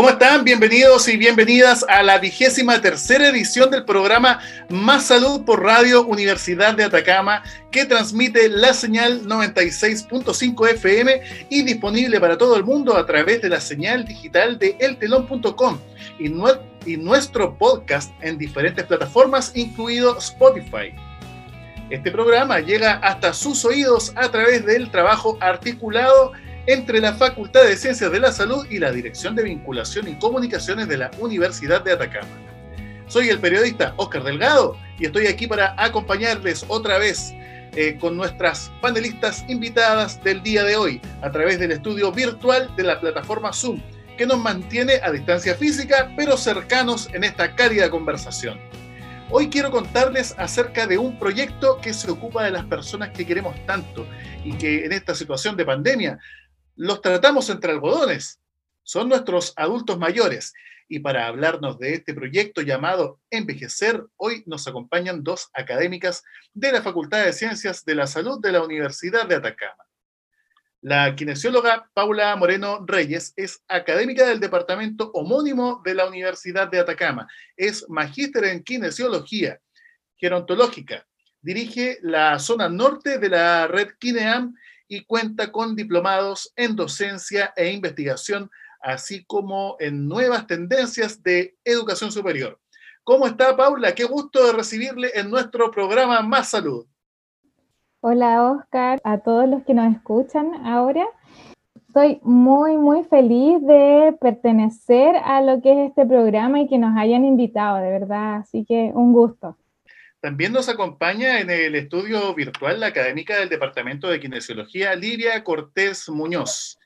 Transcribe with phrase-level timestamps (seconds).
[0.00, 0.44] ¿Cómo están?
[0.44, 6.72] Bienvenidos y bienvenidas a la vigésima tercera edición del programa Más Salud por Radio Universidad
[6.72, 13.04] de Atacama, que transmite la señal 96.5 FM y disponible para todo el mundo a
[13.04, 15.78] través de la señal digital de eltelón.com
[16.18, 16.32] y,
[16.90, 20.94] y nuestro podcast en diferentes plataformas, incluido Spotify.
[21.90, 26.32] Este programa llega hasta sus oídos a través del trabajo articulado
[26.72, 30.86] entre la Facultad de Ciencias de la Salud y la Dirección de Vinculación y Comunicaciones
[30.86, 32.28] de la Universidad de Atacama.
[33.08, 37.32] Soy el periodista Oscar Delgado y estoy aquí para acompañarles otra vez
[37.74, 42.84] eh, con nuestras panelistas invitadas del día de hoy a través del estudio virtual de
[42.84, 43.82] la plataforma Zoom,
[44.16, 48.60] que nos mantiene a distancia física pero cercanos en esta cálida conversación.
[49.32, 53.54] Hoy quiero contarles acerca de un proyecto que se ocupa de las personas que queremos
[53.64, 54.04] tanto
[54.44, 56.18] y que en esta situación de pandemia
[56.80, 58.40] los tratamos entre algodones.
[58.82, 60.54] Son nuestros adultos mayores.
[60.88, 66.24] Y para hablarnos de este proyecto llamado Envejecer, hoy nos acompañan dos académicas
[66.54, 69.84] de la Facultad de Ciencias de la Salud de la Universidad de Atacama.
[70.80, 77.28] La kinesióloga Paula Moreno Reyes es académica del departamento homónimo de la Universidad de Atacama.
[77.58, 79.60] Es magíster en kinesiología
[80.16, 81.06] gerontológica.
[81.42, 84.54] Dirige la zona norte de la red Kineam
[84.90, 88.50] y cuenta con diplomados en docencia e investigación,
[88.82, 92.58] así como en nuevas tendencias de educación superior.
[93.04, 93.94] ¿Cómo está Paula?
[93.94, 96.86] Qué gusto de recibirle en nuestro programa Más Salud.
[98.00, 101.06] Hola Oscar, a todos los que nos escuchan ahora.
[101.86, 106.96] Estoy muy, muy feliz de pertenecer a lo que es este programa y que nos
[106.96, 108.36] hayan invitado, de verdad.
[108.36, 109.56] Así que un gusto.
[110.20, 116.10] También nos acompaña en el estudio virtual la académica del Departamento de Kinesiología, Lidia Cortés
[116.10, 116.78] Muñoz,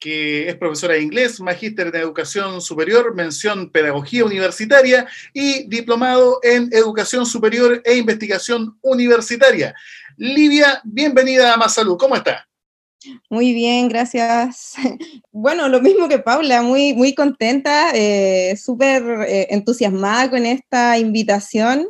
[0.00, 6.70] que es profesora de inglés, magíster en educación superior, mención pedagogía universitaria y diplomado en
[6.72, 9.74] educación superior e investigación universitaria.
[10.16, 12.48] Lidia, bienvenida a Más Salud, ¿cómo está?
[13.28, 14.74] Muy bien, gracias.
[15.36, 21.88] Bueno, lo mismo que Paula, muy, muy contenta, eh, súper eh, entusiasmada con esta invitación.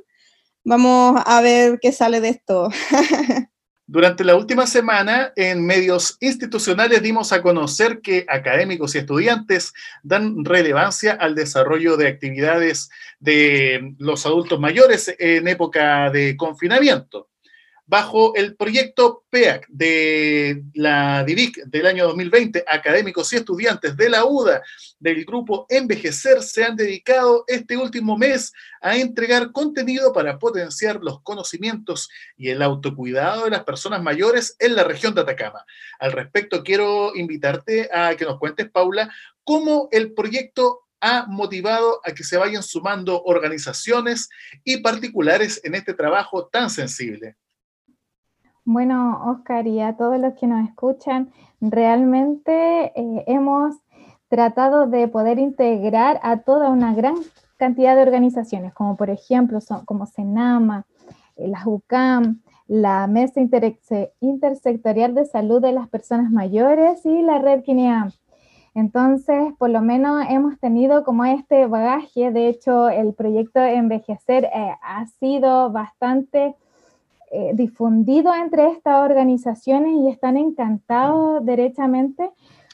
[0.64, 2.70] Vamos a ver qué sale de esto.
[3.86, 10.42] Durante la última semana, en medios institucionales dimos a conocer que académicos y estudiantes dan
[10.42, 12.88] relevancia al desarrollo de actividades
[13.20, 17.28] de los adultos mayores en época de confinamiento
[17.86, 24.24] bajo el proyecto PEAC de la DIVIC del año 2020, académicos y estudiantes de la
[24.24, 24.62] UDA
[24.98, 31.20] del grupo Envejecer se han dedicado este último mes a entregar contenido para potenciar los
[31.22, 35.64] conocimientos y el autocuidado de las personas mayores en la región de Atacama.
[35.98, 39.12] Al respecto, quiero invitarte a que nos cuentes, Paula,
[39.42, 44.30] cómo el proyecto ha motivado a que se vayan sumando organizaciones
[44.64, 47.36] y particulares en este trabajo tan sensible.
[48.66, 51.30] Bueno, Oscar, y a todos los que nos escuchan,
[51.60, 53.76] realmente eh, hemos
[54.28, 57.16] tratado de poder integrar a toda una gran
[57.58, 60.86] cantidad de organizaciones, como por ejemplo, son, como Senama,
[61.36, 63.38] eh, la UCAM, la Mesa
[64.20, 68.08] Intersectorial de Salud de las Personas Mayores y la Red Guinea.
[68.74, 74.74] Entonces, por lo menos hemos tenido como este bagaje, de hecho, el proyecto Envejecer eh,
[74.82, 76.56] ha sido bastante
[77.36, 82.30] eh, difundido entre estas organizaciones y están encantados derechamente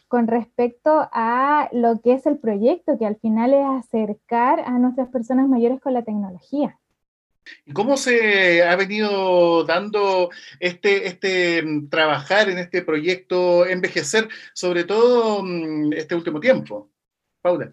[0.07, 5.09] con respecto a lo que es el proyecto, que al final es acercar a nuestras
[5.09, 6.79] personas mayores con la tecnología.
[7.65, 10.29] ¿Y cómo se ha venido dando
[10.59, 16.91] este, este mm, trabajar en este proyecto envejecer, sobre todo mm, este último tiempo?
[17.41, 17.73] Paula.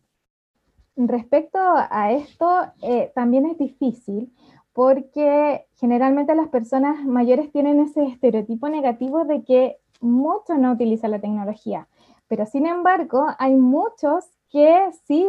[0.96, 4.31] Respecto a esto, eh, también es difícil
[4.78, 11.20] porque generalmente las personas mayores tienen ese estereotipo negativo de que muchos no utilizan la
[11.20, 11.88] tecnología,
[12.28, 15.28] pero sin embargo hay muchos que sí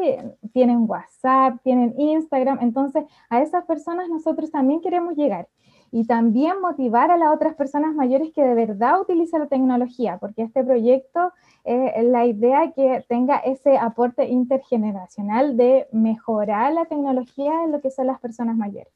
[0.52, 5.48] tienen WhatsApp, tienen Instagram, entonces a esas personas nosotros también queremos llegar
[5.90, 10.42] y también motivar a las otras personas mayores que de verdad utilizan la tecnología, porque
[10.42, 11.32] este proyecto
[11.64, 17.90] es la idea que tenga ese aporte intergeneracional de mejorar la tecnología en lo que
[17.90, 18.92] son las personas mayores.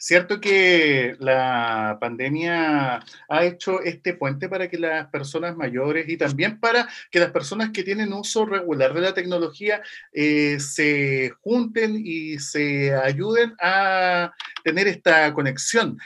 [0.00, 6.60] Cierto que la pandemia ha hecho este puente para que las personas mayores y también
[6.60, 12.38] para que las personas que tienen uso regular de la tecnología eh, se junten y
[12.38, 15.98] se ayuden a tener esta conexión.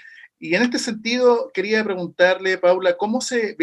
[0.42, 3.54] Y en este sentido, quería preguntarle, Paula, ¿cómo se,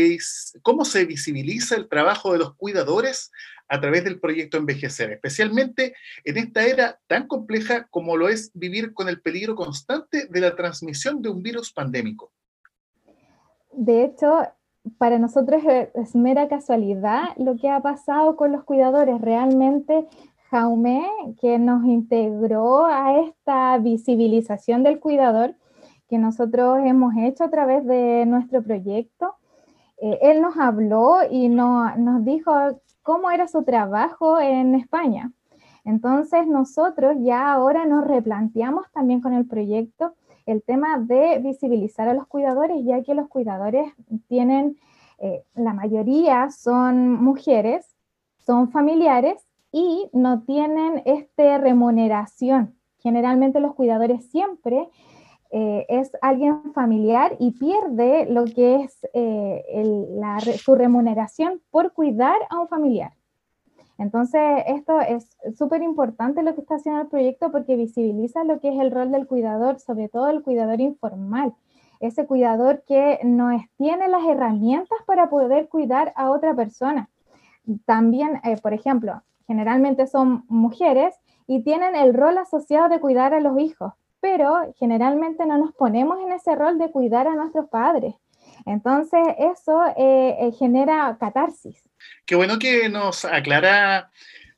[1.06, 3.34] visibiliza el trabajo de los cuidadores
[3.68, 5.94] a través del proyecto Envejecer, especialmente
[6.24, 10.56] en esta era tan compleja como lo es vivir con el peligro constante de la
[10.56, 12.31] transmisión de un virus pandémico?
[13.74, 14.48] De hecho,
[14.98, 15.62] para nosotros
[15.94, 19.20] es mera casualidad lo que ha pasado con los cuidadores.
[19.20, 20.08] Realmente
[20.50, 21.06] Jaume,
[21.42, 25.56] que nos integró a esta visibilización del cuidador
[26.10, 29.36] que nosotros hemos hecho a través de nuestro proyecto,
[30.02, 32.52] eh, él nos habló y nos dijo
[33.04, 35.32] cómo era su trabajo en España.
[35.86, 40.14] Entonces nosotros ya ahora nos replanteamos también con el proyecto
[40.46, 43.94] el tema de visibilizar a los cuidadores, ya que los cuidadores
[44.28, 44.78] tienen,
[45.20, 47.86] eh, la mayoría son mujeres,
[48.46, 52.74] son familiares y no tienen esta remuneración.
[52.98, 54.90] Generalmente los cuidadores siempre
[55.51, 59.63] eh, es alguien familiar y pierde lo que es eh,
[60.57, 63.13] su remuneración por cuidar a un familiar.
[63.98, 68.69] Entonces, esto es súper importante lo que está haciendo el proyecto porque visibiliza lo que
[68.69, 71.54] es el rol del cuidador, sobre todo el cuidador informal,
[72.00, 77.10] ese cuidador que no tiene las herramientas para poder cuidar a otra persona.
[77.86, 81.16] También, eh, por ejemplo, generalmente son mujeres
[81.46, 86.19] y tienen el rol asociado de cuidar a los hijos, pero generalmente no nos ponemos
[86.19, 88.16] en ese rol de cuidar a nuestros padres.
[88.66, 91.83] Entonces, eso eh, eh, genera catarsis.
[92.25, 94.10] Qué bueno que nos aclara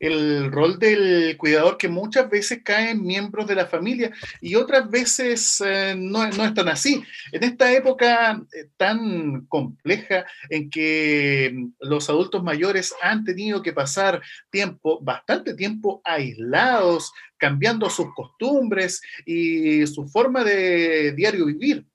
[0.02, 4.12] el rol del cuidador que muchas veces caen miembros de la familia
[4.42, 7.04] y otras veces eh, no, no es tan así.
[7.32, 14.22] En esta época eh, tan compleja en que los adultos mayores han tenido que pasar
[14.50, 21.86] tiempo, bastante tiempo aislados, cambiando sus costumbres y su forma de diario vivir.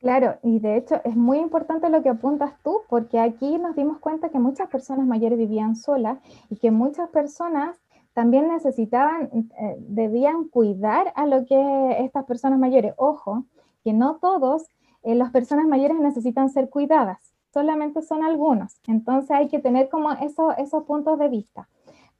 [0.00, 3.98] Claro, y de hecho es muy importante lo que apuntas tú, porque aquí nos dimos
[3.98, 6.18] cuenta que muchas personas mayores vivían solas
[6.48, 7.76] y que muchas personas
[8.14, 9.28] también necesitaban,
[9.60, 12.94] eh, debían cuidar a lo que estas personas mayores.
[12.96, 13.44] Ojo,
[13.84, 14.66] que no todos
[15.02, 18.80] eh, las personas mayores necesitan ser cuidadas, solamente son algunos.
[18.86, 21.68] Entonces hay que tener como eso, esos puntos de vista.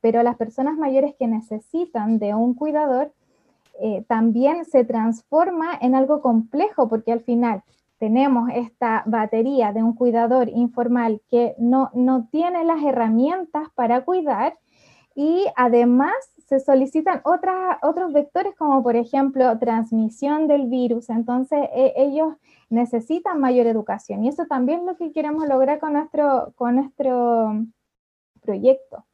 [0.02, 3.12] Pero las personas mayores que necesitan de un cuidador
[3.80, 7.62] eh, también se transforma en algo complejo porque al final
[7.98, 14.58] tenemos esta batería de un cuidador informal que no, no tiene las herramientas para cuidar
[15.14, 16.14] y además
[16.46, 21.10] se solicitan otras, otros vectores como por ejemplo transmisión del virus.
[21.10, 22.34] Entonces e, ellos
[22.70, 27.64] necesitan mayor educación y eso también es lo que queremos lograr con nuestro, con nuestro
[28.40, 29.04] proyecto.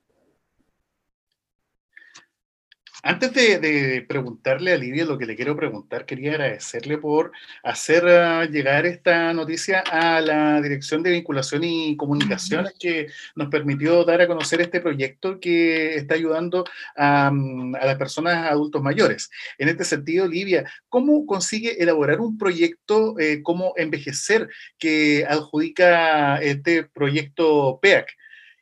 [3.03, 7.31] Antes de, preguntarle a Lidia lo que le quiero preguntar, quería agradecerle por
[7.63, 14.05] hacer ah, llegar esta noticia a la Dirección de Vinculación y Comunicaciones que nos permitió
[14.05, 16.65] dar a conocer este proyecto que está ayudando
[16.97, 19.31] a, mm, las personas adultos mayores.
[19.59, 24.49] En este sentido, Livia, ¿cómo consigue elaborar un proyecto eh, como Envejecer
[24.79, 28.09] que adjudica este proyecto PEAC?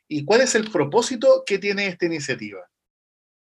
[0.07, 2.59] ¿Y cuál es el propósito que tiene esta iniciativa?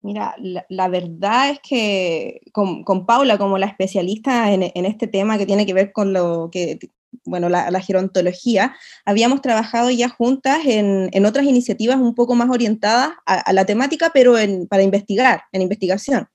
[0.05, 5.65] Mira, la, verdad es que con, Paula, como la especialista en, este tema que tiene
[5.65, 6.77] que ver con lo que,
[7.23, 13.51] bueno, la, gerontología, habíamos trabajado ya juntas en, otras iniciativas un poco más orientadas a,
[13.51, 14.35] la temática, pero
[14.69, 16.27] para investigar, en investigación.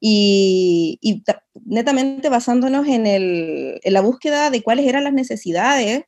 [0.00, 1.00] Y,
[1.64, 6.04] netamente basándonos en, la búsqueda de cuáles eran las necesidades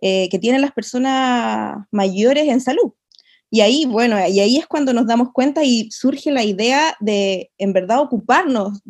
[0.00, 2.94] eh, que tienen las personas mayores en salud.
[3.54, 7.52] Y ahí, bueno, y ahí es cuando nos damos cuenta y surge la idea de,
[7.56, 8.82] en verdad, ocuparnos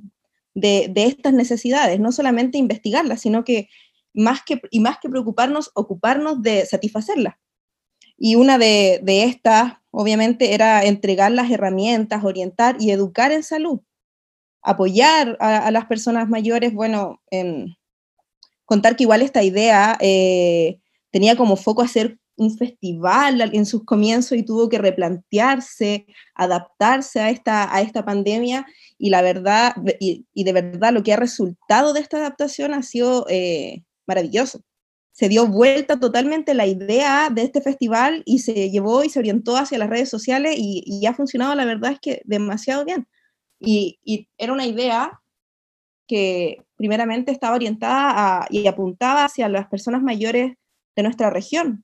[0.54, 3.68] de, estas necesidades, no solamente investigarlas, sino que
[4.14, 7.35] más que, y más que preocuparnos, ocuparnos de satisfacerlas.
[8.16, 13.80] Y una de, estas, obviamente, era entregar las herramientas, orientar y educar en salud,
[14.62, 17.76] apoyar a, las personas mayores, bueno, en
[18.64, 20.80] contar que igual esta idea eh,
[21.11, 27.31] tenía como foco hacer un festival en sus comienzos y tuvo que replantearse, adaptarse a
[27.31, 28.67] esta, a esta pandemia
[28.99, 33.26] y la verdad, y, de verdad lo que ha resultado de esta adaptación ha sido
[33.29, 34.61] eh, maravilloso.
[35.12, 39.57] Se dio vuelta totalmente la idea de este festival y se llevó y se orientó
[39.57, 43.07] hacia las redes sociales y, ha funcionado, la verdad es que demasiado bien.
[43.61, 45.21] Y, era una idea
[46.09, 50.55] que primeramente estaba orientada y apuntaba hacia las personas mayores
[50.97, 51.84] de nuestra región,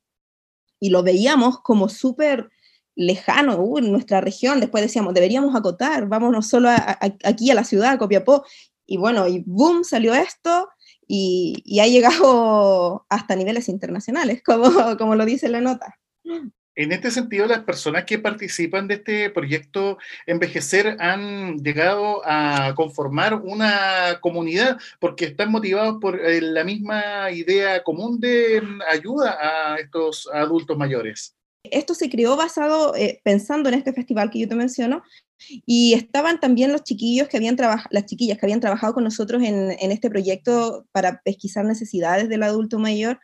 [0.81, 2.49] y lo veíamos como súper
[2.95, 4.59] lejano uh, en nuestra región.
[4.59, 6.69] Después decíamos, deberíamos acotar, vámonos solo
[7.23, 8.43] aquí a la ciudad, a Copiapó.
[8.85, 10.67] Y bueno, y boom, salió esto
[11.07, 15.97] y, ha llegado hasta niveles internacionales, como, como lo dice la nota.
[16.81, 23.35] En este sentido, las personas que participan de este proyecto Envejecer han llegado a conformar
[23.35, 30.27] una comunidad porque están motivados por eh, la misma idea común de ayuda a estos
[30.33, 31.35] adultos mayores.
[31.63, 35.03] Esto se creó basado, eh, pensando en este festival que yo te menciono,
[35.67, 39.43] y estaban también los chiquillos que habían trabajado, las chiquillas que habían trabajado con nosotros
[39.43, 43.19] en, en este proyecto para pesquisar necesidades del adulto mayor,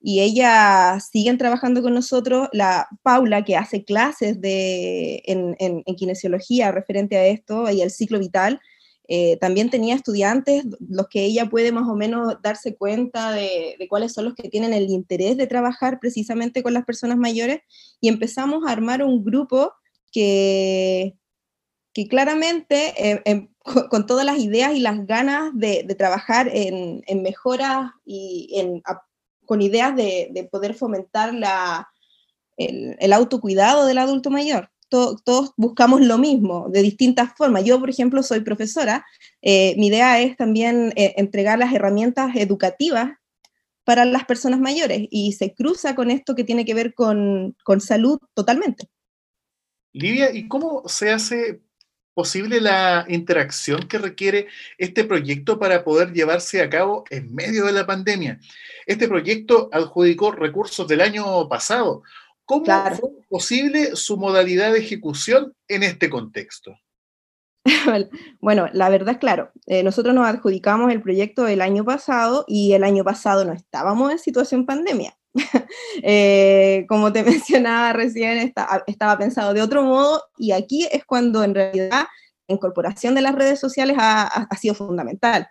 [0.00, 2.48] y ellas siguen trabajando con nosotros.
[2.52, 8.18] La Paula, que hace clases de, en, en, kinesiología referente a esto y el ciclo
[8.18, 8.60] vital,
[9.08, 13.88] eh, también tenía estudiantes, los que ella puede más o menos darse cuenta de, de,
[13.88, 17.60] cuáles son los que tienen el interés de trabajar precisamente con las personas mayores,
[18.00, 19.72] y empezamos a armar un grupo
[20.12, 21.16] que,
[21.94, 23.48] que claramente, eh, em,
[23.90, 28.82] con, todas las ideas y las ganas de, de trabajar en, en mejoras y en
[29.48, 31.32] con ideas de, poder fomentar
[32.58, 34.70] el, autocuidado del adulto mayor.
[34.90, 37.64] todos buscamos lo mismo, de distintas formas.
[37.64, 39.06] Yo, por ejemplo, soy profesora.
[39.40, 43.12] Eh, mi idea es también eh, entregar las herramientas educativas
[43.84, 47.80] para las personas mayores y se cruza con esto que tiene que ver con, con
[47.80, 48.90] salud totalmente.
[49.94, 51.62] Livia, ¿y cómo se hace
[52.18, 57.70] posible la interacción que requiere este proyecto para poder llevarse a cabo en medio de
[57.70, 58.40] la pandemia.
[58.86, 62.02] Este proyecto adjudicó recursos del año pasado.
[62.44, 66.76] ¿Cómo fue posible su modalidad de ejecución en este contexto?
[68.40, 72.72] Bueno, la verdad es claro, eh, nosotros nos adjudicamos el proyecto el año pasado y
[72.72, 75.17] el año pasado no estábamos en situación pandemia.
[76.02, 78.52] Eh, como te mencionaba recién,
[78.86, 82.06] estaba pensado de otro modo y aquí es cuando en realidad
[82.46, 85.48] la incorporación de las redes sociales ha, sido fundamental.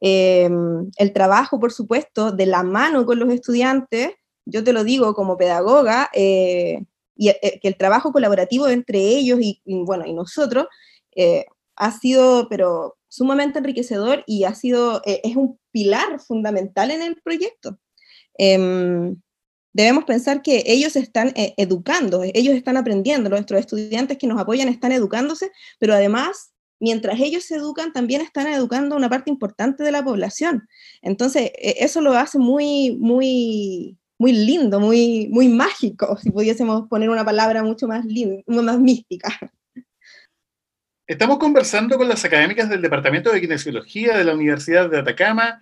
[0.00, 4.10] Em, el trabajo, por supuesto, de la mano con los estudiantes,
[4.44, 6.84] yo te lo digo como pedagoga, eh,
[7.16, 10.66] y eh, que el trabajo colaborativo entre ellos y, bueno, y nosotros
[11.76, 17.78] ha sido, pero sumamente enriquecedor y ha sido, es un pilar fundamental en el proyecto.
[18.36, 19.16] Em,
[19.74, 24.68] debemos pensar que ellos están eh, educando, ellos están aprendiendo, nuestros estudiantes que nos apoyan
[24.68, 29.82] están educándose, pero además, mientras ellos se educan, también están educando a una parte importante
[29.82, 30.66] de la población.
[31.02, 37.10] Entonces, e, eso lo hace muy, muy, muy lindo, muy, muy mágico, si pudiésemos poner
[37.10, 39.28] una palabra mucho más, linda, más mística.
[41.06, 45.60] Estamos conversando con las académicas del Departamento de Kinesiología de la Universidad de Atacama,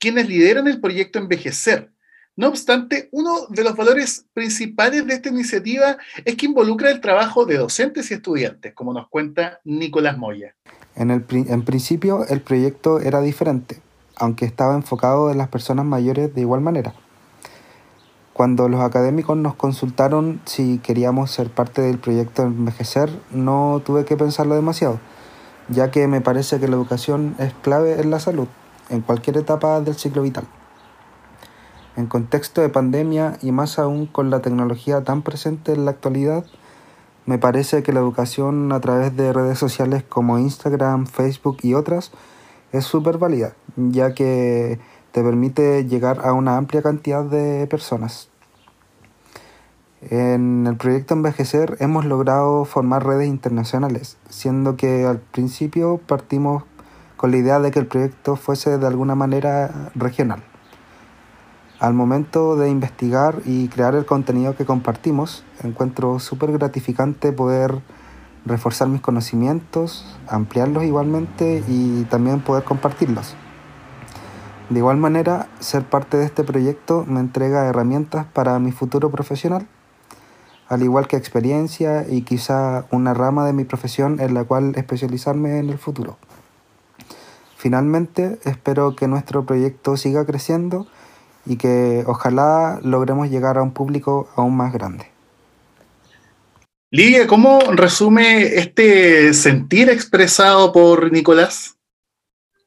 [0.00, 1.91] quienes lideran el proyecto Envejecer,
[2.34, 7.44] no obstante, uno de los valores principales de esta iniciativa es que involucra el trabajo
[7.44, 10.54] de docentes y estudiantes, como nos cuenta Nicolás Moya.
[10.94, 13.80] En, el, en principio el proyecto era diferente,
[14.16, 16.94] aunque estaba enfocado en las personas mayores de igual manera.
[18.32, 24.16] Cuando los académicos nos consultaron si queríamos ser parte del proyecto Envejecer, no tuve que
[24.16, 24.98] pensarlo demasiado,
[25.68, 28.48] ya que me parece que la educación es clave en la salud,
[28.88, 30.46] en cualquier etapa del ciclo vital.
[31.94, 36.46] En contexto de pandemia y más aún con la tecnología tan presente en la actualidad,
[37.26, 42.10] me parece que la educación a través de redes sociales como Instagram, Facebook y otras
[42.72, 44.80] es súper válida, ya que
[45.12, 48.30] te permite llegar a una amplia cantidad de personas.
[50.00, 56.64] En el proyecto Envejecer hemos logrado formar redes internacionales, siendo que al principio partimos
[57.16, 60.42] con la idea de que el proyecto fuese de alguna manera regional.
[61.82, 67.82] Al momento de investigar y crear el contenido que compartimos, encuentro súper gratificante poder
[68.46, 73.34] reforzar mis conocimientos, ampliarlos igualmente y también poder compartirlos.
[74.70, 79.66] De igual manera, ser parte de este proyecto me entrega herramientas para mi futuro profesional,
[80.68, 85.58] al igual que experiencia y quizá una rama de mi profesión en la cual especializarme
[85.58, 86.16] en el futuro.
[87.56, 90.86] Finalmente, espero que nuestro proyecto siga creciendo
[91.44, 95.06] y que ojalá logremos llegar a un público aún más grande.
[96.90, 101.78] Lidia, ¿cómo resume este sentir expresado por Nicolás?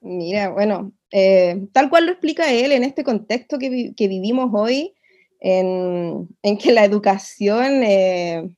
[0.02, 4.96] Mira, bueno, eh, tal cual lo explica él en este contexto que, vivimos hoy,
[5.40, 6.28] en,
[6.60, 8.50] que la educación eh,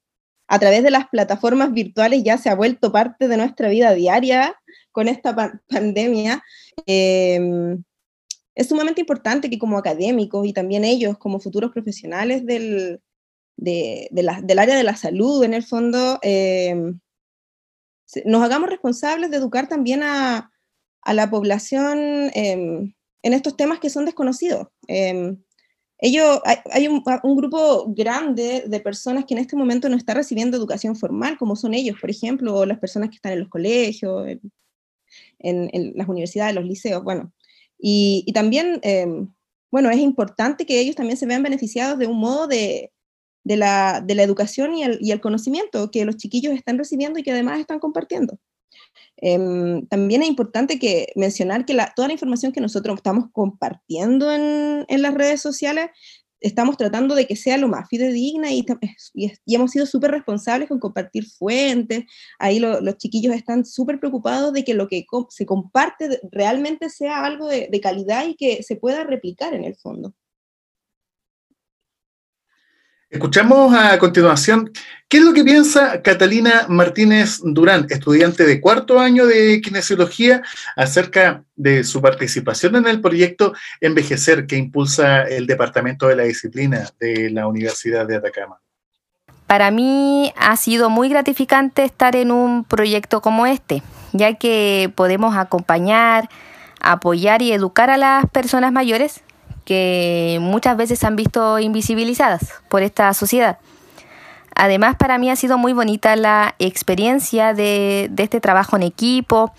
[0.47, 4.55] a través de las plataformas virtuales ya se ha vuelto parte de nuestra vida diaria
[4.93, 5.35] con esta
[5.69, 6.43] pandemia.
[6.85, 7.77] Eh,
[8.57, 12.99] es sumamente importante que como académicos y también ellos como futuros profesionales del,
[13.55, 16.99] del área de la salud, en el fondo, em,
[18.25, 20.51] nos hagamos responsables de educar también a,
[21.05, 24.67] la población em, en estos temas que son desconocidos.
[24.87, 25.37] Em,
[25.99, 27.03] ellos, hay, un,
[27.35, 31.75] grupo grande de personas que en este momento no está recibiendo educación formal, como son
[31.75, 34.27] ellos, por ejemplo, las personas que están en los colegios,
[35.37, 37.31] en, las universidades, los liceos, bueno.
[37.79, 39.33] Y, también, em,
[39.71, 42.91] bueno, es importante que ellos también se vean beneficiados de un modo de,
[43.43, 47.59] la, educación y el, y el conocimiento que los chiquillos están recibiendo y que además
[47.59, 48.39] están compartiendo.
[49.19, 54.85] Em, también es importante que mencionar que toda la información que nosotros estamos compartiendo en,
[55.01, 55.89] las redes sociales,
[56.41, 58.65] estamos tratando de que sea lo más fidedigna y,
[59.13, 62.05] y, hemos sido súper responsables con compartir fuentes.
[62.39, 67.47] Ahí los chiquillos están súper preocupados de que lo que se comparte realmente sea algo
[67.47, 70.13] de calidad y que se pueda replicar en el fondo.
[73.09, 74.69] Escuchamos a continuación
[75.07, 80.41] qué es lo que piensa Catalina Martínez Durán, estudiante de cuarto año de kinesiología,
[80.75, 86.89] acerca de su participación en el proyecto Envejecer que impulsa el Departamento de la Disciplina
[86.99, 88.59] de la Universidad de Atacama.
[89.47, 95.37] Para mí ha sido muy gratificante estar en un proyecto como este, ya que podemos
[95.37, 96.27] acompañar,
[96.81, 99.23] apoyar y educar a las personas mayores
[99.67, 103.57] que muchas veces han visto invisibilizadas por esta sociedad.
[104.55, 109.53] Además, para mí ha sido muy bonita la experiencia de, este trabajo en equipo,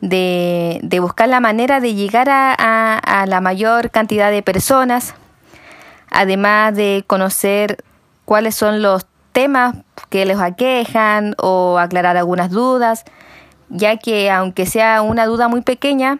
[0.00, 5.14] de, buscar la manera de llegar a, la mayor cantidad de personas,
[6.10, 7.84] además de conocer
[8.24, 9.76] cuáles son los temas
[10.08, 13.04] que les aquejan o aclarar algunas dudas,
[13.68, 16.18] ya que aunque sea una duda muy pequeña,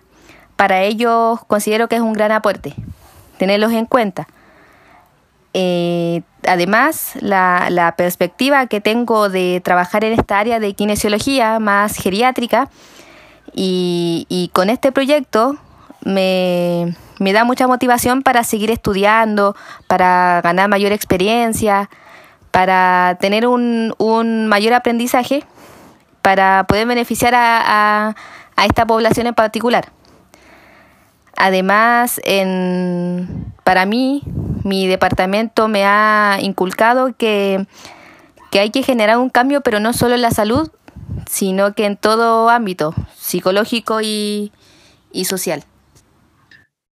[0.56, 2.74] para ellos considero que es un gran aporte
[3.40, 4.28] tenerlos en cuenta.
[5.54, 12.68] Eh, además, la, perspectiva que tengo de trabajar en esta área de kinesiología más geriátrica
[13.54, 15.56] y, con este proyecto
[16.04, 19.56] me, da mucha motivación para seguir estudiando,
[19.86, 21.88] para ganar mayor experiencia,
[22.50, 23.94] para tener un,
[24.48, 25.44] mayor aprendizaje,
[26.20, 28.14] para poder beneficiar a
[28.66, 29.88] esta población en particular.
[31.42, 34.22] Además, en, para mí,
[34.62, 37.66] mi departamento me ha inculcado que,
[38.52, 40.70] hay que generar un cambio, pero no solo en la salud,
[41.30, 44.52] sino que en todo ámbito, psicológico y,
[45.24, 45.64] social.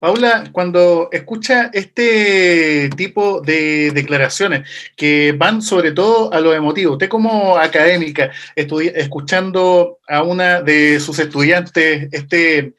[0.01, 7.09] Paula, cuando escucha este tipo de declaraciones que van sobre todo a lo emotivo, usted
[7.09, 12.75] como académica, escuchando a una de sus estudiantes este,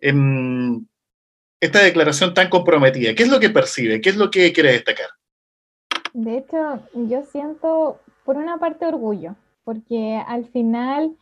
[0.00, 0.86] em,
[1.62, 3.14] esta declaración tan comprometida?
[3.14, 4.00] ¿Qué es lo que percibe?
[4.00, 5.06] ¿Qué es lo que quiere destacar?
[6.12, 11.16] De hecho, yo siento por una parte orgullo, porque al final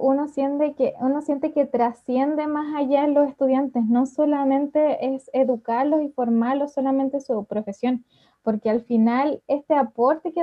[0.00, 6.02] uno siente que uno siente que trasciende más allá los estudiantes, no solamente es educarlos
[6.02, 8.06] y formarlos solamente su profesión,
[8.42, 10.42] porque al final este aporte que,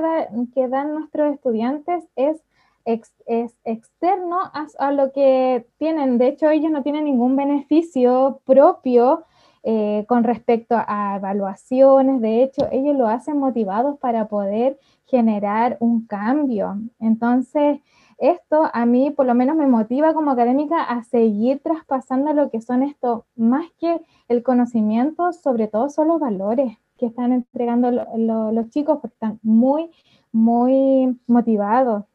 [0.53, 2.43] que dan nuestros estudiantes es
[2.85, 4.37] es externo
[4.79, 6.17] a, lo que tienen.
[6.17, 9.23] De hecho, ellos no tienen ningún beneficio propio
[9.63, 12.21] eh, con respecto a evaluaciones.
[12.21, 16.77] De hecho, ellos lo hacen motivados para poder generar un cambio.
[16.99, 17.79] Entonces,
[18.17, 22.61] esto a mí por lo menos me motiva como académica a seguir traspasando lo que
[22.61, 28.69] son esto, más que el conocimiento, sobre todo son los valores que están entregando los
[28.69, 29.89] chicos, porque están muy,
[30.31, 32.05] muy motivados.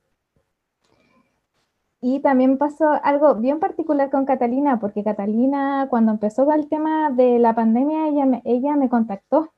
[2.02, 7.38] Y también pasó algo bien particular con Catalina, porque Catalina, cuando empezó el tema de
[7.38, 9.50] la pandemia, ella me, ella me contactó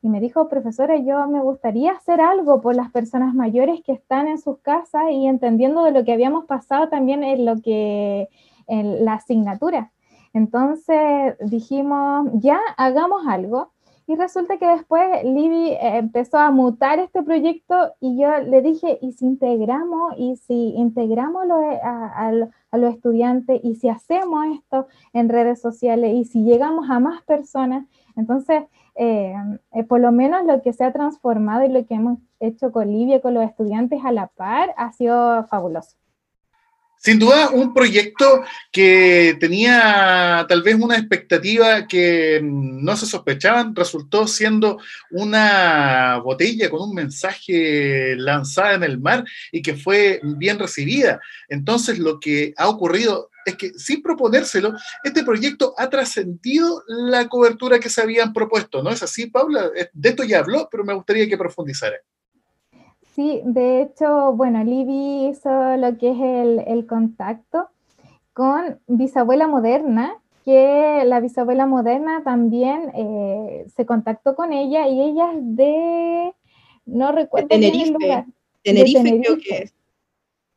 [0.00, 4.26] y me dijo, profesora, yo me gustaría hacer algo por las personas mayores que están
[4.28, 8.28] en sus casas y entendiendo de lo que habíamos pasado también en lo que,
[8.66, 9.92] en la asignatura.
[10.32, 13.71] Entonces dijimos, ya hagamos algo.
[14.06, 18.98] Y resulta que después Libby eh, empezó a mutar este proyecto y yo le dije,
[19.00, 20.14] ¿y si integramos?
[20.16, 21.44] ¿Y si integramos
[21.82, 22.32] a,
[22.72, 23.60] los estudiantes?
[23.62, 26.14] ¿Y si hacemos esto en redes sociales?
[26.14, 27.86] ¿Y si llegamos a más personas?
[28.16, 28.64] Entonces,
[28.96, 29.34] eh,
[29.72, 32.90] eh, por lo menos lo que se ha transformado y lo que hemos hecho con
[32.90, 36.01] Libia, con los estudiantes a la par, ha sido fabuloso.
[37.04, 44.28] Sin duda, un proyecto que tenía tal vez una expectativa que no se sospechaban, resultó
[44.28, 44.78] siendo
[45.10, 51.20] una botella con un mensaje lanzada en el mar y que fue bien recibida.
[51.48, 57.80] Entonces, lo que ha ocurrido es que sin proponérselo, este proyecto ha trascendido la cobertura
[57.80, 58.80] que se habían propuesto.
[58.80, 59.72] ¿No es así, Paula?
[59.92, 61.96] De esto ya habló, pero me gustaría que profundizara.
[63.14, 67.68] Sí, de hecho, bueno, Libby hizo lo que es el, contacto
[68.32, 70.14] con Bisabuela Moderna,
[70.46, 76.32] que la bisabuela moderna también eh, se contactó con ella y ella es de,
[76.86, 78.26] no recuerdo de Tenerife, el lugar.
[78.62, 79.74] Tenerife, de Tenerife creo que es.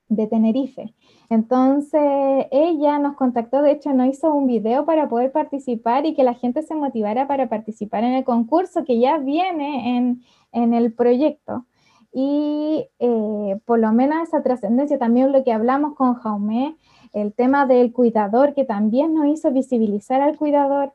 [0.07, 0.93] De Tenerife.
[1.29, 6.23] Entonces ella nos contactó, de hecho nos hizo un video para poder participar y que
[6.23, 10.93] la gente se motivara para participar en el concurso que ya viene en, en el
[10.93, 11.65] proyecto.
[12.17, 16.77] Y eh, por lo menos esa trascendencia, también lo que hablamos con Jaume,
[17.11, 20.93] el tema del cuidador, que también nos hizo visibilizar al cuidador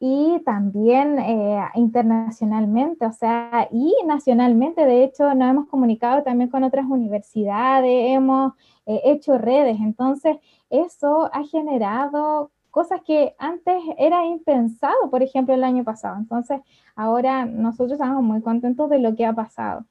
[0.00, 6.64] y también eh, internacionalmente, o sea, y nacionalmente, de hecho, nos hemos comunicado también con
[6.64, 8.54] otras universidades, hemos
[8.86, 10.38] eh, hecho redes, entonces
[10.70, 16.62] eso ha generado cosas que antes era impensado, por ejemplo, el año pasado, entonces
[16.94, 19.84] ahora nosotros estamos muy contentos de lo que ha pasado.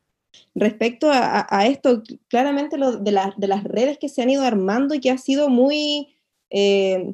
[0.57, 5.11] Respecto a, esto, claramente de, de, las redes que se han ido armando y que
[5.11, 6.15] ha sido muy...
[6.49, 7.13] Eh,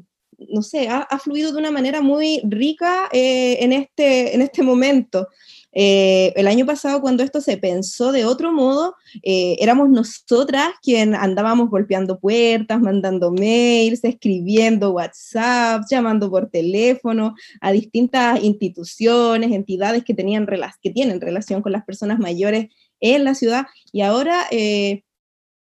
[0.50, 5.28] no sé, ha, fluido de una manera muy rica eh, en, este, en este momento.
[5.72, 11.70] Eh, el año pasado, cuando esto se pensó de otro modo, éramos nosotras quien andábamos
[11.70, 20.48] golpeando puertas, mandando mails, escribiendo WhatsApp, llamando por teléfono a distintas instituciones, entidades que, tenían,
[20.82, 22.68] que tienen relación con las personas mayores
[23.02, 23.66] en la ciudad.
[23.92, 24.48] Y ahora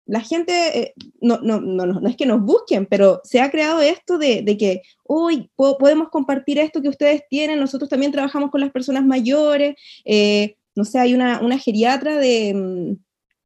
[0.06, 3.80] la gente, eh, no, no, no, no, es que nos busquen, pero se ha creado
[3.80, 8.70] esto de, que, hoy podemos compartir esto que ustedes tienen, nosotros también trabajamos con las
[8.70, 12.96] personas mayores, eh, no sé, hay una, geriatra mm,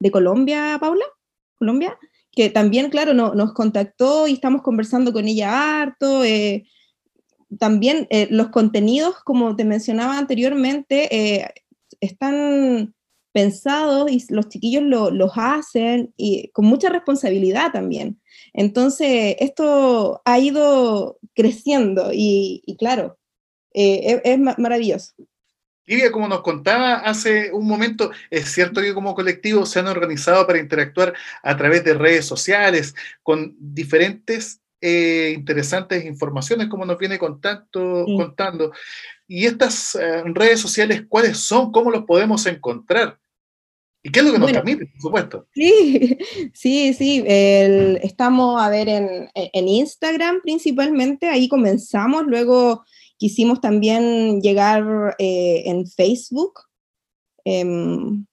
[0.01, 1.05] de, Colombia, Paula,
[1.55, 1.97] Colombia,
[2.33, 6.23] que también, claro, nos contactó y estamos conversando con ella harto.
[6.23, 6.67] Eh,
[7.59, 11.53] también los contenidos, como te mencionaba anteriormente,
[12.01, 12.95] están
[13.39, 18.21] pensados y los chiquillos lo, los hacen y con mucha responsabilidad también.
[18.53, 23.17] Entonces, esto ha ido creciendo y, claro,
[23.73, 25.13] eh, es, maravilloso.
[25.87, 30.45] Livia, como nos contaba hace un momento, es cierto que como colectivo se han organizado
[30.45, 37.21] para interactuar a través de redes sociales con diferentes eh, interesantes informaciones, como nos viene
[37.21, 38.05] contando.
[38.17, 38.73] contando.
[39.29, 41.71] Y estas eh, redes sociales, ¿cuáles son?
[41.71, 43.21] ¿Cómo los podemos encontrar?
[44.03, 45.47] ¿Y qué es lo que nos permite, por supuesto?
[45.55, 46.19] Sí,
[46.55, 47.25] sí, sí.
[47.27, 52.85] estamos, a ver, en, Instagram principalmente, ahí comenzamos, luego
[53.17, 56.61] quisimos también llegar eh, en Facebook,
[57.45, 58.25] em,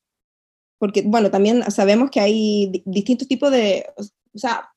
[0.78, 4.70] porque, bueno, también sabemos que hay distintos tipos de, o sea,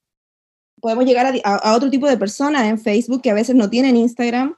[0.80, 4.56] podemos llegar a, otro tipo de personas en Facebook que a veces no tienen Instagram.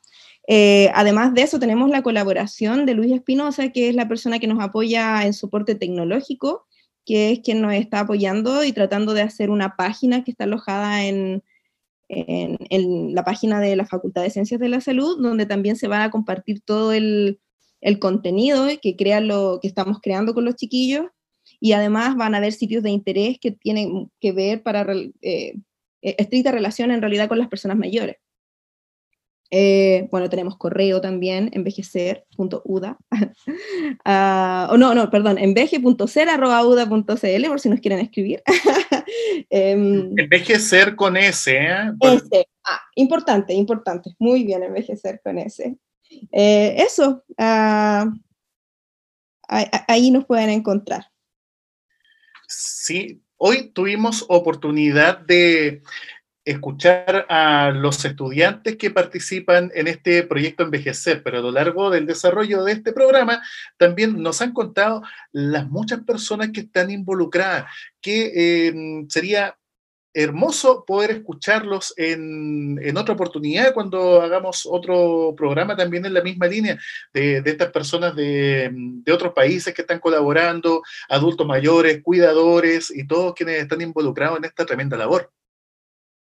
[0.52, 4.48] Eh, además de eso, tenemos la colaboración de Luis Espinosa, que es la persona que
[4.48, 6.66] nos apoya en soporte tecnológico,
[7.06, 11.04] que es quien nos está apoyando y tratando de hacer una página que está alojada
[11.04, 11.44] en,
[12.08, 16.10] la página de la Facultad de Ciencias de la Salud, donde también se va a
[16.10, 17.38] compartir todo el,
[18.00, 21.06] contenido que, crea lo, que estamos creando con los chiquillos
[21.60, 24.84] y además van a haber sitios de interés que tienen que ver para
[25.22, 25.54] eh,
[26.02, 28.16] estricta relación en realidad con las personas mayores.
[29.50, 32.96] Eh, bueno, tenemos correo también, envejecer.uda.
[34.04, 38.42] Ah, o no, no, perdón, enveje.ser.uda.cl por si nos quieren escribir.
[39.50, 41.50] Em, envejecer con S.
[41.52, 41.90] ¿eh?
[42.64, 44.14] Ah, importante, importante.
[44.18, 45.76] Muy bien, envejecer con S.
[46.32, 48.08] Eh, eso, ah,
[49.48, 51.06] ahí nos pueden encontrar.
[52.46, 55.82] Sí, hoy tuvimos oportunidad de
[56.50, 62.06] escuchar a los estudiantes que participan en este proyecto Envejecer, pero a lo largo del
[62.06, 63.42] desarrollo de este programa
[63.76, 69.56] también nos han contado las muchas personas que están involucradas, que em, sería
[70.12, 76.78] hermoso poder escucharlos en, otra oportunidad cuando hagamos otro programa también en la misma línea
[77.12, 83.34] de, estas personas de, de, otros países que están colaborando, adultos mayores, cuidadores y todos
[83.34, 85.30] quienes están involucrados en esta tremenda labor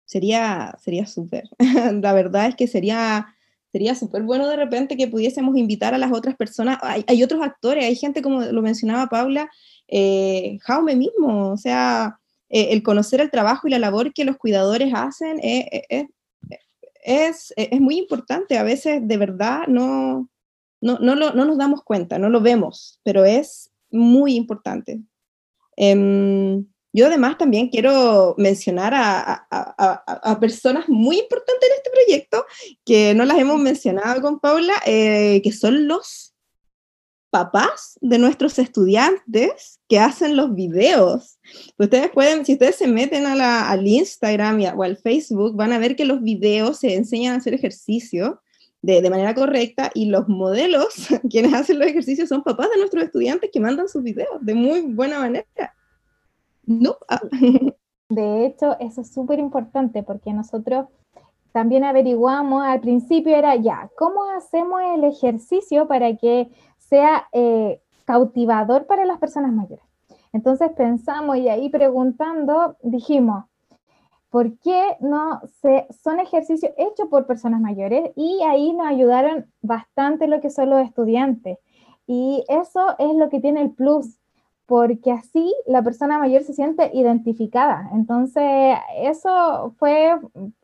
[0.10, 1.50] sería sería súper.
[2.02, 3.28] la verdad es que sería
[3.72, 6.80] sería súper bueno de repente que pudiésemos invitar a las otras personas.
[6.82, 9.48] Hay, otros actores, hay gente como lo mencionaba Paula,
[9.88, 12.20] eh, Jaume mismo, o sea,
[12.50, 16.08] eh, el conocer el trabajo y la labor que los cuidadores hacen eh, eh,
[17.04, 18.58] es, es, muy importante.
[18.58, 20.28] A veces de verdad no,
[20.82, 25.00] no, no, no, nos damos cuenta, no lo vemos, pero es muy importante.
[25.78, 32.46] Em, yo además también quiero mencionar a, personas muy importantes en este proyecto,
[32.86, 36.34] que no las hemos mencionado con Paula, eh, que son los
[37.30, 41.38] papás de nuestros estudiantes que hacen los videos.
[41.78, 45.80] Ustedes pueden, si ustedes se meten a la, al Instagram o al Facebook, van a
[45.80, 48.42] ver que los videos se enseñan a hacer ejercicio
[48.82, 53.04] de, de, manera correcta y los modelos, quienes hacen los ejercicios, son papás de nuestros
[53.04, 55.76] estudiantes que mandan sus videos de muy buena manera.
[56.70, 56.98] No.
[57.10, 57.20] Ah.
[58.10, 60.88] De hecho, eso es súper importante porque nosotros
[61.52, 68.86] también averiguamos al principio era ya, ¿cómo hacemos el ejercicio para que sea eh, cautivador
[68.86, 69.84] para las personas mayores?
[70.32, 73.46] Entonces pensamos y ahí preguntando dijimos,
[74.30, 78.12] ¿por qué no se, son ejercicios hechos por personas mayores?
[78.16, 81.58] Y ahí nos ayudaron bastante lo que son los estudiantes.
[82.06, 84.19] Y eso es lo que tiene el plus,
[84.70, 87.90] porque así la persona mayor se siente identificada.
[87.92, 90.16] Entonces, eso fue,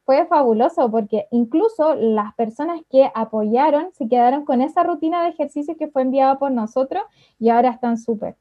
[0.06, 5.76] fue fabuloso, porque incluso las personas que apoyaron se quedaron con esa rutina de ejercicio
[5.76, 7.02] que fue enviada por nosotros
[7.40, 8.38] y ahora están súper.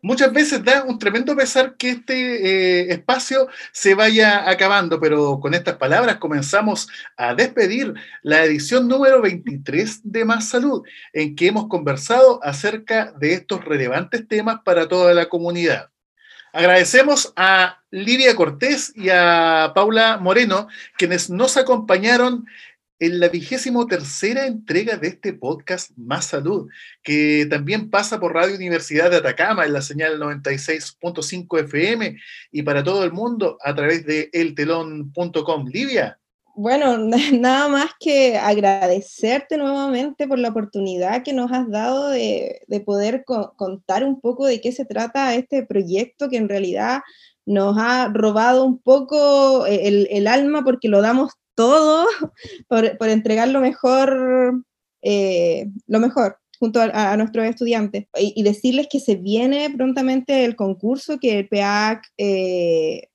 [0.00, 5.54] Muchas veces da un tremendo pesar que este eh, espacio se vaya acabando, pero con
[5.54, 11.66] estas palabras comenzamos a despedir la edición número 23 de Más Salud, en que hemos
[11.66, 15.90] conversado acerca de estos relevantes temas para toda la comunidad.
[16.52, 22.46] Agradecemos a Lidia Cortés y a Paula Moreno, quienes nos acompañaron
[23.00, 26.68] en la vigésimo tercera entrega de este podcast Más Salud,
[27.02, 32.16] que también pasa por Radio Universidad de Atacama en la señal 96.5 FM
[32.50, 35.66] y para todo el mundo a través de eltelón.com.
[35.68, 36.18] Livia.
[36.56, 36.98] Bueno,
[37.38, 44.02] nada más que agradecerte nuevamente por la oportunidad que nos has dado de, poder contar
[44.02, 47.00] un poco de qué se trata este proyecto que en realidad
[47.46, 52.06] nos ha robado un poco el, el alma porque lo damos todo
[52.68, 54.64] por, entregar lo mejor,
[55.02, 61.18] eh, lo mejor junto a, nuestros estudiantes y, decirles que se viene prontamente el concurso,
[61.18, 63.08] que el PEAC eh,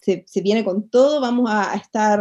[0.00, 2.20] se, viene con todo, vamos a, estar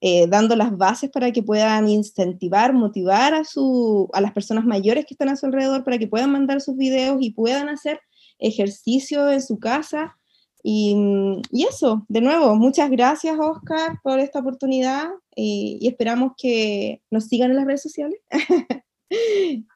[0.00, 5.06] eh, dando las bases para que puedan incentivar, motivar a, su, a las personas mayores
[5.06, 8.00] que están a su alrededor para que puedan mandar sus videos y puedan hacer
[8.40, 10.16] ejercicio en su casa
[10.66, 11.36] y,
[11.68, 17.56] eso, de nuevo, muchas gracias Oscar por esta oportunidad y, esperamos que nos sigan en
[17.56, 18.18] las redes sociales.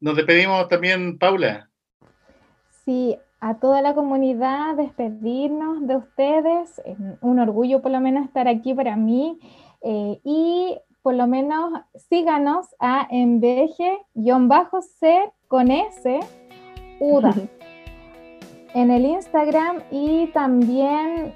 [0.00, 1.70] Nos despedimos también, Paula.
[2.84, 6.80] Sí, a toda la comunidad, despedirnos de ustedes.
[6.84, 9.38] Es un orgullo por lo menos estar aquí para mí.
[9.82, 14.00] Eh, y por lo menos síganos a enveje-ser
[15.46, 16.20] con S,
[16.98, 17.34] UDA.
[18.74, 21.34] en el Instagram y también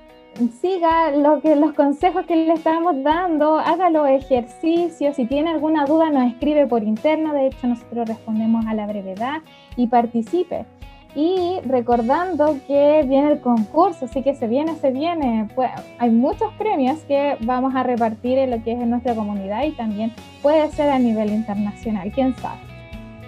[0.61, 5.87] siga lo que, los consejos que le estamos dando, haga los ejercicios, si tiene alguna
[5.87, 9.43] duda nos escribe por interno, de hecho nosotros respondemos a la brevedad
[9.77, 10.67] y participe.
[11.15, 15.49] Y recordando que viene el concurso, así que se viene, se viene.
[15.55, 19.65] Pues, hay muchos premios que vamos a repartir en lo que es en nuestra comunidad
[19.65, 22.76] y también puede ser a nivel internacional, quién sabe.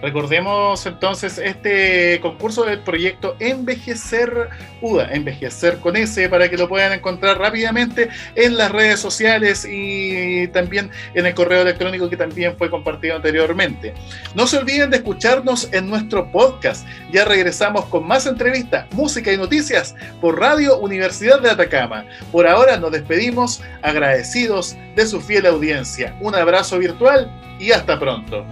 [0.01, 4.49] Recordemos entonces este concurso del proyecto Envejecer
[4.81, 10.47] UDA, Envejecer con S, para que lo puedan encontrar rápidamente en las redes sociales y
[10.49, 13.93] también en el correo electrónico que también fue compartido anteriormente.
[14.35, 16.87] No se olviden de escucharnos en nuestro podcast.
[17.11, 22.05] Ya regresamos con más entrevistas, música y noticias por Radio Universidad de Atacama.
[22.31, 26.17] Por ahora nos despedimos agradecidos de su fiel audiencia.
[26.21, 28.47] Un abrazo virtual y hasta pronto.